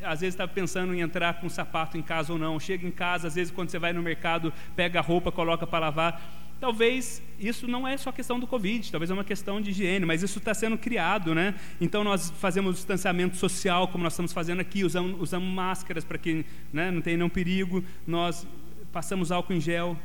[0.02, 2.60] às vezes está pensando em entrar com sapato em casa ou não.
[2.60, 5.86] Chega em casa, às vezes quando você vai no mercado, pega a roupa, coloca para
[5.86, 6.22] lavar.
[6.60, 10.24] Talvez isso não é só questão do Covid, talvez é uma questão de higiene, mas
[10.24, 11.56] isso está sendo criado, né?
[11.80, 16.46] Então nós fazemos distanciamento social, como nós estamos fazendo aqui, usamos, usamos máscaras para que
[16.74, 18.46] né, não tenha nenhum perigo, nós
[18.92, 19.98] passamos álcool em gel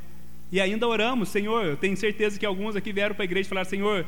[0.51, 1.65] e ainda oramos, Senhor.
[1.65, 4.05] Eu tenho certeza que alguns aqui vieram para a igreja e falaram, Senhor,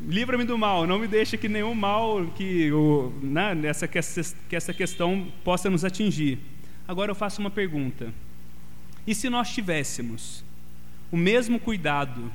[0.00, 3.54] livra-me do mal, não me deixe que nenhum mal, que, o, né,
[3.90, 6.38] que, essa, que essa questão possa nos atingir.
[6.86, 8.12] Agora eu faço uma pergunta:
[9.06, 10.44] e se nós tivéssemos
[11.10, 12.32] o mesmo cuidado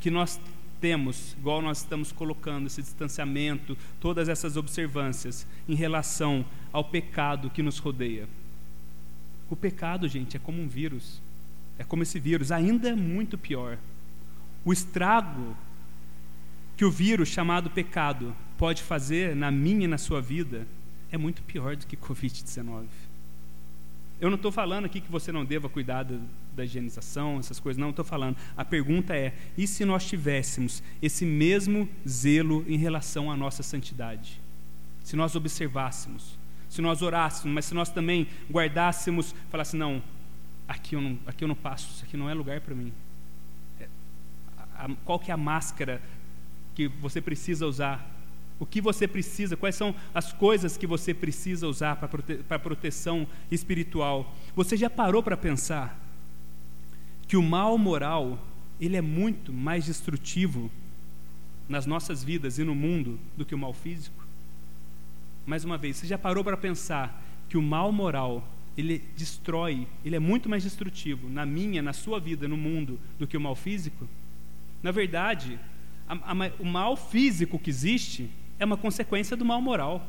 [0.00, 0.40] que nós
[0.80, 7.62] temos, igual nós estamos colocando esse distanciamento, todas essas observâncias em relação ao pecado que
[7.62, 8.28] nos rodeia?
[9.48, 11.20] O pecado, gente, é como um vírus,
[11.78, 13.78] é como esse vírus, ainda é muito pior.
[14.64, 15.56] O estrago
[16.76, 20.66] que o vírus chamado pecado pode fazer na minha e na sua vida
[21.10, 22.86] é muito pior do que Covid-19.
[24.20, 26.16] Eu não estou falando aqui que você não deva cuidar da,
[26.54, 28.36] da higienização, essas coisas, não estou falando.
[28.56, 34.40] A pergunta é: e se nós tivéssemos esse mesmo zelo em relação à nossa santidade?
[35.02, 40.00] Se nós observássemos, se nós orássemos, mas se nós também guardássemos, falasse não,
[40.66, 42.92] aqui eu não, aqui eu não passo, isso aqui não é lugar para mim.
[43.80, 43.88] É,
[44.76, 46.00] a, qual que é a máscara
[46.74, 48.08] que você precisa usar?
[48.58, 49.56] O que você precisa?
[49.56, 54.34] Quais são as coisas que você precisa usar para prote proteção espiritual?
[54.54, 55.98] Você já parou para pensar
[57.26, 58.38] que o mal moral
[58.80, 60.70] ele é muito mais destrutivo
[61.68, 64.24] nas nossas vidas e no mundo do que o mal físico?
[65.44, 70.16] Mais uma vez, você já parou para pensar que o mal moral ele destrói, ele
[70.16, 73.54] é muito mais destrutivo na minha, na sua vida, no mundo, do que o mal
[73.54, 74.08] físico?
[74.82, 75.58] Na verdade,
[76.08, 80.06] a, a, o mal físico que existe é uma consequência do mal moral.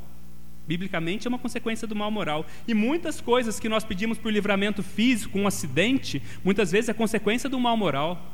[0.65, 2.45] Biblicamente é uma consequência do mal moral.
[2.67, 7.49] E muitas coisas que nós pedimos por livramento físico, um acidente, muitas vezes é consequência
[7.49, 8.31] do mal moral.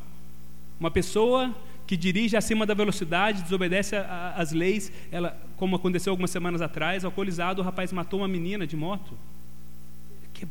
[0.80, 1.56] Uma pessoa
[1.88, 3.96] que dirige acima da velocidade, desobedece
[4.36, 8.78] às leis, ela, como aconteceu algumas semanas atrás, alcoolizado, o rapaz matou uma menina de
[8.78, 9.18] moto.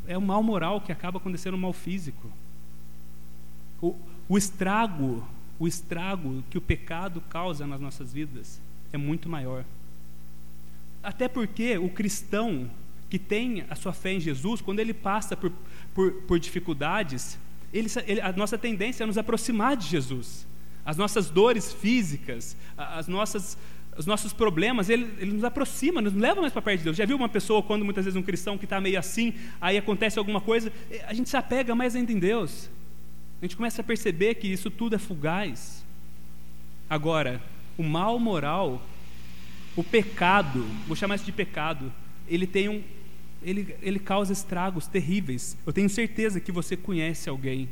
[0.07, 2.31] É o mal moral que acaba acontecendo o mal físico.
[3.81, 3.95] O,
[4.29, 5.27] o estrago,
[5.59, 8.61] o estrago que o pecado causa nas nossas vidas
[8.93, 9.65] é muito maior.
[11.03, 12.71] Até porque o cristão
[13.09, 15.53] que tem a sua fé em Jesus, quando ele passa por,
[15.95, 17.39] por, por dificuldades,
[17.73, 20.47] ele, ele, a nossa tendência é nos aproximar de Jesus.
[20.85, 23.59] As nossas dores físicas, as nossas,
[23.99, 26.97] os nossos problemas, ele, ele nos aproxima, nos leva mais para perto de Deus.
[26.97, 30.21] Já viu uma pessoa, quando muitas vezes um cristão que está meio assim, aí acontece
[30.21, 30.73] alguma coisa,
[31.05, 32.71] a gente se apega mais ainda em Deus.
[33.43, 35.85] A gente começa a perceber que isso tudo é fugaz.
[36.89, 37.43] Agora,
[37.77, 38.81] o mal moral,
[39.75, 41.93] o pecado, vou chamar isso de pecado,
[42.29, 42.83] ele tem um,
[43.43, 45.57] ele, ele causa estragos terríveis.
[45.67, 47.69] Eu tenho certeza que você conhece alguém,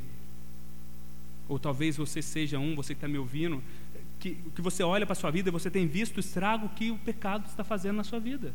[1.48, 3.62] ou talvez você seja um, você que está me ouvindo,
[4.18, 6.90] que, que você olha para a sua vida e você tem visto o estrago que
[6.90, 8.52] o pecado está fazendo na sua vida.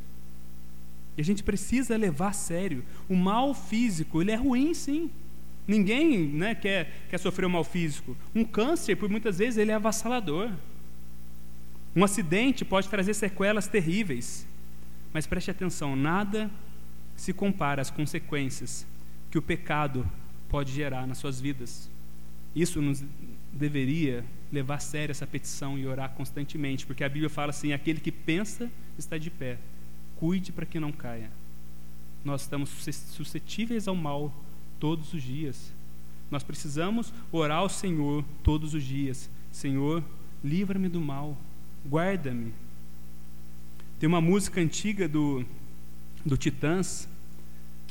[1.17, 2.83] E a gente precisa levar a sério.
[3.09, 5.09] O mal físico, ele é ruim, sim.
[5.67, 8.15] Ninguém né, quer, quer sofrer o um mal físico.
[8.33, 10.51] Um câncer, por muitas vezes, ele é avassalador.
[11.95, 14.47] Um acidente pode trazer sequelas terríveis.
[15.13, 16.49] Mas preste atenção, nada
[17.15, 18.85] se compara às consequências
[19.29, 20.09] que o pecado
[20.49, 21.89] pode gerar nas suas vidas.
[22.55, 23.03] Isso nos
[23.53, 27.99] deveria levar a sério essa petição e orar constantemente, porque a Bíblia fala assim: aquele
[27.99, 29.57] que pensa está de pé,
[30.17, 31.31] cuide para que não caia.
[32.23, 34.33] Nós estamos suscetíveis ao mal
[34.79, 35.71] todos os dias.
[36.29, 40.03] Nós precisamos orar ao Senhor todos os dias: Senhor,
[40.43, 41.37] livra-me do mal,
[41.87, 42.53] guarda-me.
[43.99, 45.45] Tem uma música antiga do,
[46.25, 47.07] do Titãs,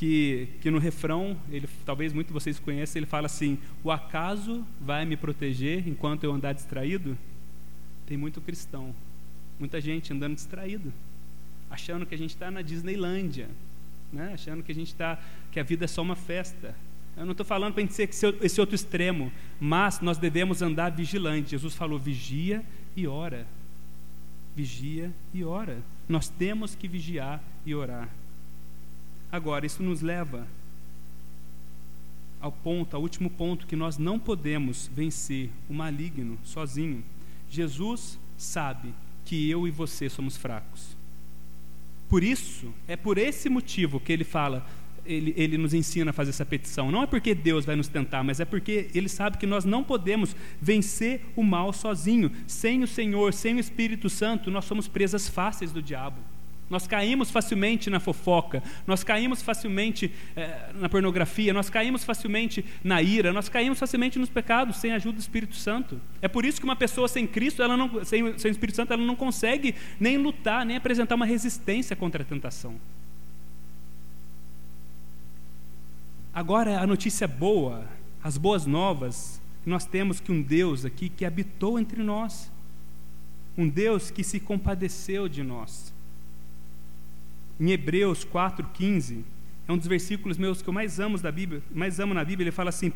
[0.00, 4.66] que, que no refrão, ele, talvez muitos de vocês conheçam, ele fala assim: O acaso
[4.80, 7.18] vai me proteger enquanto eu andar distraído?
[8.06, 8.94] Tem muito cristão,
[9.58, 10.90] muita gente andando distraído,
[11.68, 13.50] achando que a gente está na Disneylândia,
[14.10, 14.30] né?
[14.32, 15.18] achando que a gente está,
[15.52, 16.74] que a vida é só uma festa.
[17.14, 20.88] Eu não estou falando para a gente ser esse outro extremo, mas nós devemos andar
[20.88, 21.50] vigilante.
[21.50, 22.64] Jesus falou: vigia
[22.96, 23.46] e ora.
[24.56, 25.76] Vigia e ora.
[26.08, 28.08] Nós temos que vigiar e orar.
[29.30, 30.46] Agora, isso nos leva
[32.40, 37.04] ao ponto, ao último ponto, que nós não podemos vencer o maligno sozinho.
[37.48, 40.96] Jesus sabe que eu e você somos fracos.
[42.08, 44.66] Por isso, é por esse motivo que ele fala:
[45.04, 46.90] ele, ele nos ensina a fazer essa petição.
[46.90, 49.82] Não é porque Deus vai nos tentar, mas é porque Ele sabe que nós não
[49.82, 52.30] podemos vencer o mal sozinho.
[52.46, 56.18] Sem o Senhor, sem o Espírito Santo, nós somos presas fáceis do diabo.
[56.70, 63.02] Nós caímos facilmente na fofoca, nós caímos facilmente eh, na pornografia, nós caímos facilmente na
[63.02, 66.00] ira, nós caímos facilmente nos pecados sem a ajuda do Espírito Santo.
[66.22, 68.92] É por isso que uma pessoa sem Cristo, ela não, sem, sem o Espírito Santo,
[68.92, 72.76] ela não consegue nem lutar, nem apresentar uma resistência contra a tentação.
[76.32, 77.84] Agora a notícia boa,
[78.22, 82.48] as boas novas, nós temos que um Deus aqui que habitou entre nós,
[83.58, 85.92] um Deus que se compadeceu de nós.
[87.60, 89.22] Em Hebreus 4:15,
[89.68, 92.44] é um dos versículos meus que eu mais amo da Bíblia, mais amo na Bíblia,
[92.44, 92.90] ele fala assim: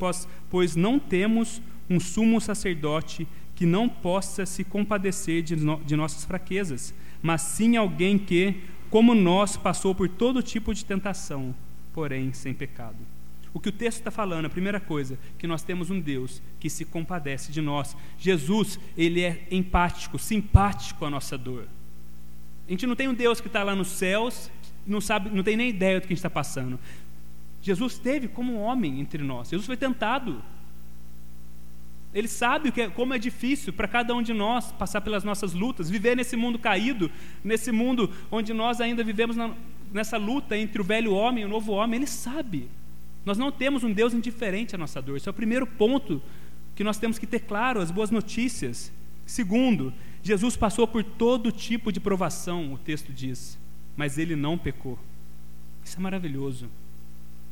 [0.51, 6.25] "Pois, não temos um sumo sacerdote que não possa se compadecer de, no, de nossas
[6.25, 11.55] fraquezas, mas sim alguém que, como nós, passou por todo tipo de tentação,
[11.93, 12.97] porém sem pecado."
[13.53, 16.71] O que o texto está falando, a primeira coisa, que nós temos um Deus que
[16.71, 17.95] se compadece de nós.
[18.19, 21.69] Jesus, ele é empático, simpático à nossa dor.
[22.67, 24.51] A gente não tem um Deus que está lá nos céus,
[24.87, 26.79] não sabe, não tem nem ideia do que a gente está passando.
[27.63, 29.49] Jesus esteve como homem entre nós.
[29.49, 30.43] Jesus foi tentado.
[32.13, 35.91] Ele sabe é, como é difícil para cada um de nós passar pelas nossas lutas,
[35.91, 37.11] viver nesse mundo caído,
[37.43, 39.53] nesse mundo onde nós ainda vivemos na,
[39.93, 42.69] nessa luta entre o velho homem e o novo homem, Ele sabe.
[43.25, 45.17] Nós não temos um Deus indiferente à nossa dor.
[45.17, 46.23] Esse é o primeiro ponto
[46.77, 48.93] que nós temos que ter claro, as boas notícias.
[49.27, 53.59] Segundo, Jesus passou por todo tipo de provação, o texto diz,
[53.97, 54.99] mas ele não pecou.
[55.85, 56.69] Isso é maravilhoso.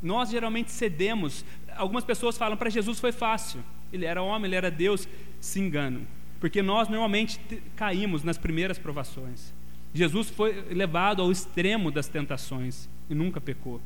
[0.03, 1.45] Nós geralmente cedemos.
[1.77, 3.63] Algumas pessoas falam para Jesus foi fácil.
[3.93, 5.07] Ele era homem, ele era Deus.
[5.41, 6.03] Se enganam.
[6.41, 7.39] Porque nós normalmente
[7.77, 9.53] caímos nas primeiras provações.
[9.95, 13.81] Jesus foi levado ao extremo das tentações e nunca pecou.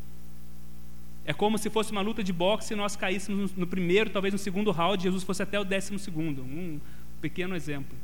[1.24, 4.38] É como se fosse uma luta de boxe e nós caíssemos no primeiro, talvez no
[4.38, 6.42] segundo round, Jesus fosse até o décimo segundo.
[6.42, 6.80] Um
[7.26, 7.96] pequeno exemplo.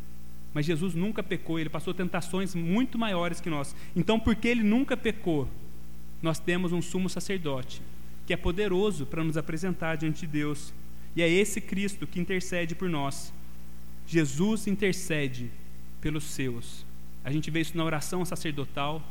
[0.53, 3.75] Mas Jesus nunca pecou, ele passou tentações muito maiores que nós.
[3.95, 5.49] Então, porque ele nunca pecou,
[6.21, 7.81] nós temos um sumo sacerdote
[8.27, 10.73] que é poderoso para nos apresentar diante de Deus.
[11.15, 13.33] E é esse Cristo que intercede por nós.
[14.07, 15.51] Jesus intercede
[16.01, 16.85] pelos seus.
[17.25, 19.03] A gente vê isso na oração sacerdotal.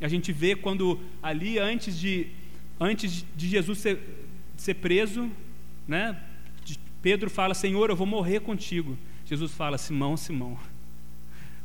[0.00, 2.28] A gente vê quando ali antes de
[2.78, 3.98] antes de Jesus ser,
[4.56, 5.30] ser preso,
[5.86, 6.18] né?
[7.02, 8.96] Pedro fala: Senhor, eu vou morrer contigo.
[9.30, 10.58] Jesus fala: Simão, Simão,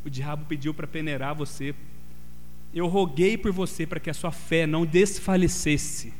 [0.06, 1.73] o diabo pediu para peneirar você.
[2.71, 6.13] Eu roguei por você para que a sua fé não desfalecesse.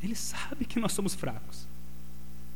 [0.00, 1.66] Ele sabe que nós somos fracos.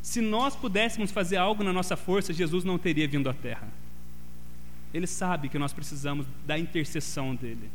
[0.00, 3.68] Se nós pudéssemos fazer algo na nossa força, Jesus não teria vindo à terra.
[4.92, 7.68] Ele sabe que nós precisamos da intercessão dele.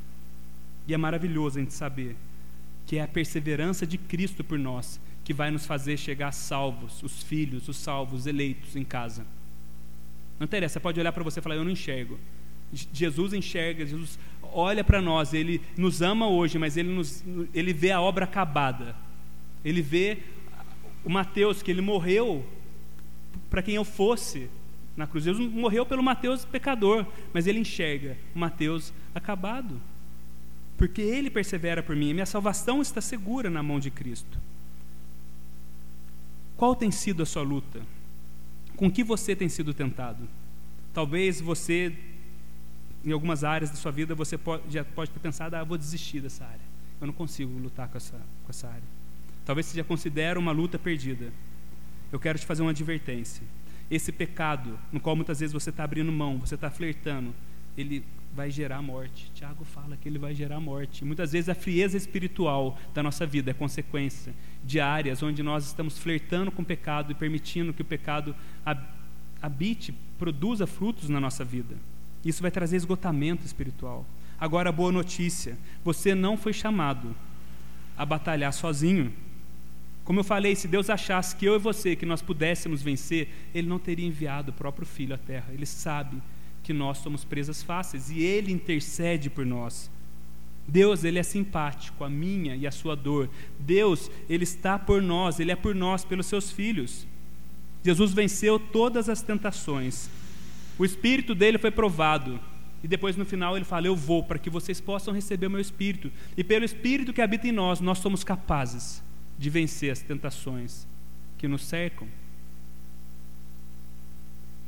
[0.88, 2.16] E é maravilhoso a gente saber
[2.86, 7.22] que é a perseverança de Cristo por nós que vai nos fazer chegar salvos, os
[7.22, 9.26] filhos, os salvos, eleitos em casa.
[10.40, 12.18] Não interessa, você pode olhar para você e falar: Eu não enxergo.
[12.72, 14.20] Jesus enxerga, Jesus
[14.54, 17.24] olha para nós, ele nos ama hoje, mas ele, nos,
[17.54, 18.96] ele vê a obra acabada.
[19.66, 20.20] Ele vê
[21.04, 22.46] o Mateus, que ele morreu
[23.50, 24.50] para quem eu fosse
[24.96, 25.24] na cruz.
[25.24, 29.82] Jesus morreu pelo Mateus pecador, mas ele enxerga o Mateus acabado.
[30.78, 34.38] Porque ele persevera por mim, minha salvação está segura na mão de Cristo.
[36.56, 37.82] Qual tem sido a sua luta?
[38.80, 40.26] Com que você tem sido tentado?
[40.94, 41.94] Talvez você,
[43.04, 46.22] em algumas áreas da sua vida, você pode, já pode ter pensado: ah, vou desistir
[46.22, 46.62] dessa área.
[47.02, 48.88] Eu não consigo lutar com essa, com essa área.
[49.44, 51.30] Talvez você já considere uma luta perdida.
[52.10, 53.44] Eu quero te fazer uma advertência.
[53.92, 57.36] Esse pecado, no qual muitas vezes você está abrindo mão, você está flertando,
[57.78, 58.02] ele
[58.36, 59.32] vai gerar morte.
[59.34, 61.04] Tiago fala que ele vai gerar morte.
[61.04, 65.98] Muitas vezes a frieza espiritual da nossa vida é consequência de áreas onde nós estamos
[65.98, 68.36] flertando com o pecado e permitindo que o pecado
[69.42, 71.76] habite, produza frutos na nossa vida.
[72.24, 74.06] Isso vai trazer esgotamento espiritual.
[74.40, 77.16] Agora, a boa notícia: você não foi chamado
[77.98, 79.12] a batalhar sozinho.
[80.04, 83.68] Como eu falei, se Deus achasse que eu e você, que nós pudéssemos vencer, Ele
[83.68, 85.48] não teria enviado o próprio Filho à terra.
[85.54, 86.22] Ele sabe
[86.70, 89.90] que nós somos presas fáceis e Ele intercede por nós.
[90.68, 93.28] Deus, Ele é simpático, a minha e a sua dor.
[93.60, 97.08] Deus, Ele está por nós, Ele é por nós, pelos seus filhos.
[97.84, 100.12] Jesus venceu todas as tentações.
[100.78, 102.40] O Espírito dele foi provado.
[102.84, 105.60] E depois no final ele fala: Eu vou para que vocês possam receber o meu
[105.60, 106.12] Espírito.
[106.38, 109.02] E pelo Espírito que habita em nós, nós somos capazes
[109.40, 110.86] de vencer as tentações
[111.36, 112.08] que nos cercam.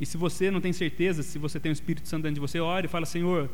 [0.02, 2.60] E se você não tem certeza, se você tem o Espírito Santo dentro de você,
[2.60, 3.48] ore e fala, Senhor,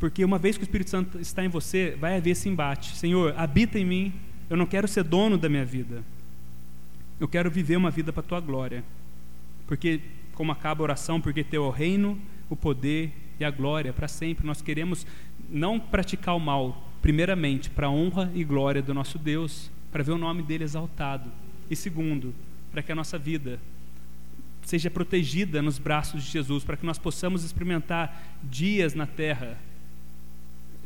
[0.00, 2.96] porque uma vez que o Espírito Santo está em você, vai haver esse embate.
[2.96, 4.12] Senhor, habita em mim,
[4.50, 6.02] eu não quero ser dono da minha vida.
[7.20, 8.82] Eu quero viver uma vida para a tua glória.
[9.68, 10.00] Porque,
[10.34, 14.08] como acaba a oração, porque teu é o reino, o poder e a glória para
[14.08, 14.44] sempre.
[14.44, 15.06] Nós queremos
[15.48, 20.10] não praticar o mal, primeiramente, para a honra e glória do nosso Deus, para ver
[20.10, 21.30] o nome dele exaltado.
[21.70, 22.34] E segundo,
[22.72, 23.60] para que a nossa vida
[24.64, 29.58] seja protegida nos braços de Jesus, para que nós possamos experimentar dias na terra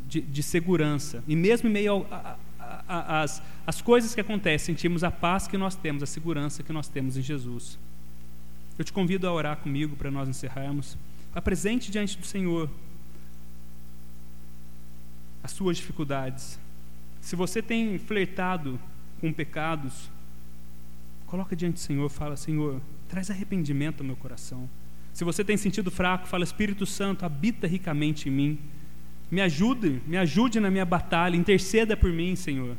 [0.08, 1.22] de, de segurança.
[1.26, 2.06] E mesmo em meio
[2.88, 6.86] às as coisas que acontecem, sentimos a paz que nós temos, a segurança que nós
[6.86, 7.76] temos em Jesus.
[8.78, 10.96] Eu te convido a orar comigo para nós encerrarmos.
[11.34, 12.70] Apresente diante do Senhor
[15.42, 16.60] as suas dificuldades.
[17.20, 18.78] Se você tem flertado
[19.20, 20.08] com pecados,
[21.26, 24.68] coloca diante do Senhor, fala: Senhor, Traz arrependimento ao meu coração.
[25.12, 28.58] Se você tem sentido fraco, fala: Espírito Santo, habita ricamente em mim.
[29.30, 32.76] Me ajude, me ajude na minha batalha, interceda por mim, Senhor.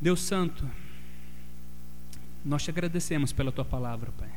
[0.00, 0.64] Deus Santo,
[2.44, 4.30] nós te agradecemos pela tua palavra, Pai.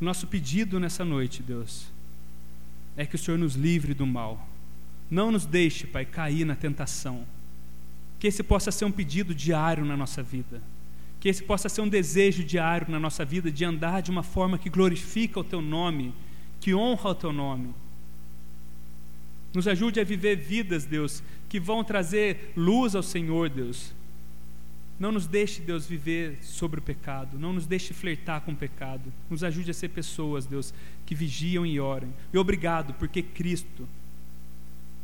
[0.00, 1.86] Nosso pedido nessa noite, Deus,
[2.96, 4.48] é que o Senhor nos livre do mal.
[5.10, 7.26] Não nos deixe, Pai, cair na tentação.
[8.24, 10.62] Que esse possa ser um pedido diário na nossa vida
[11.24, 14.58] que esse possa ser um desejo diário na nossa vida de andar de uma forma
[14.58, 16.12] que glorifica o teu nome,
[16.60, 17.74] que honra o teu nome.
[19.54, 23.94] Nos ajude a viver vidas, Deus, que vão trazer luz ao Senhor, Deus.
[25.00, 27.38] Não nos deixe, Deus, viver sobre o pecado.
[27.38, 29.10] Não nos deixe flertar com o pecado.
[29.30, 30.74] Nos ajude a ser pessoas, Deus,
[31.06, 32.12] que vigiam e orem.
[32.34, 33.88] E obrigado, porque Cristo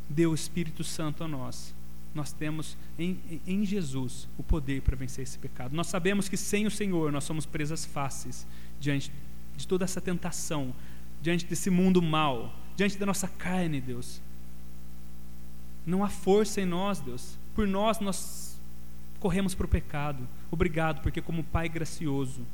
[0.07, 1.73] deu o Espírito Santo a nós.
[2.13, 5.75] Nós temos em, em Jesus o poder para vencer esse pecado.
[5.75, 8.45] Nós sabemos que sem o Senhor nós somos presas fáceis
[8.79, 9.11] diante
[9.55, 10.73] de toda essa tentação,
[11.21, 14.21] diante desse mundo mal, diante da nossa carne, Deus.
[15.85, 17.37] Não há força em nós, Deus.
[17.55, 18.59] Por nós, nós
[19.19, 20.27] corremos para o pecado.
[20.49, 22.45] Obrigado, porque como Pai gracioso,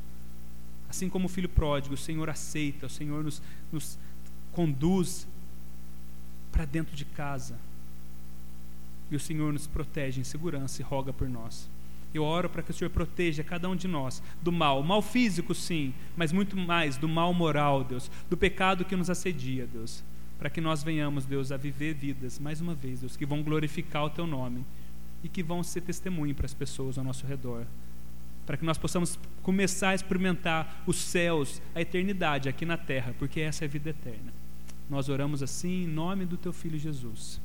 [0.88, 3.42] assim como o Filho pródigo, o Senhor aceita, o Senhor nos,
[3.72, 3.98] nos
[4.52, 5.26] conduz
[6.52, 7.58] para dentro de casa.
[9.10, 11.68] E o Senhor nos protege em segurança e roga por nós.
[12.12, 15.54] Eu oro para que o Senhor proteja cada um de nós do mal, mal físico,
[15.54, 20.02] sim, mas muito mais do mal moral, Deus, do pecado que nos assedia, Deus
[20.38, 24.04] para que nós venhamos, Deus, a viver vidas, mais uma vez, Deus, que vão glorificar
[24.04, 24.64] o Teu nome
[25.22, 27.66] e que vão ser testemunho para as pessoas ao nosso redor.
[28.46, 33.40] Para que nós possamos começar a experimentar os céus, a eternidade aqui na terra, porque
[33.40, 34.32] essa é a vida eterna.
[34.88, 37.40] Nós oramos assim em nome do Teu Filho Jesus.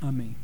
[0.00, 0.34] Amém.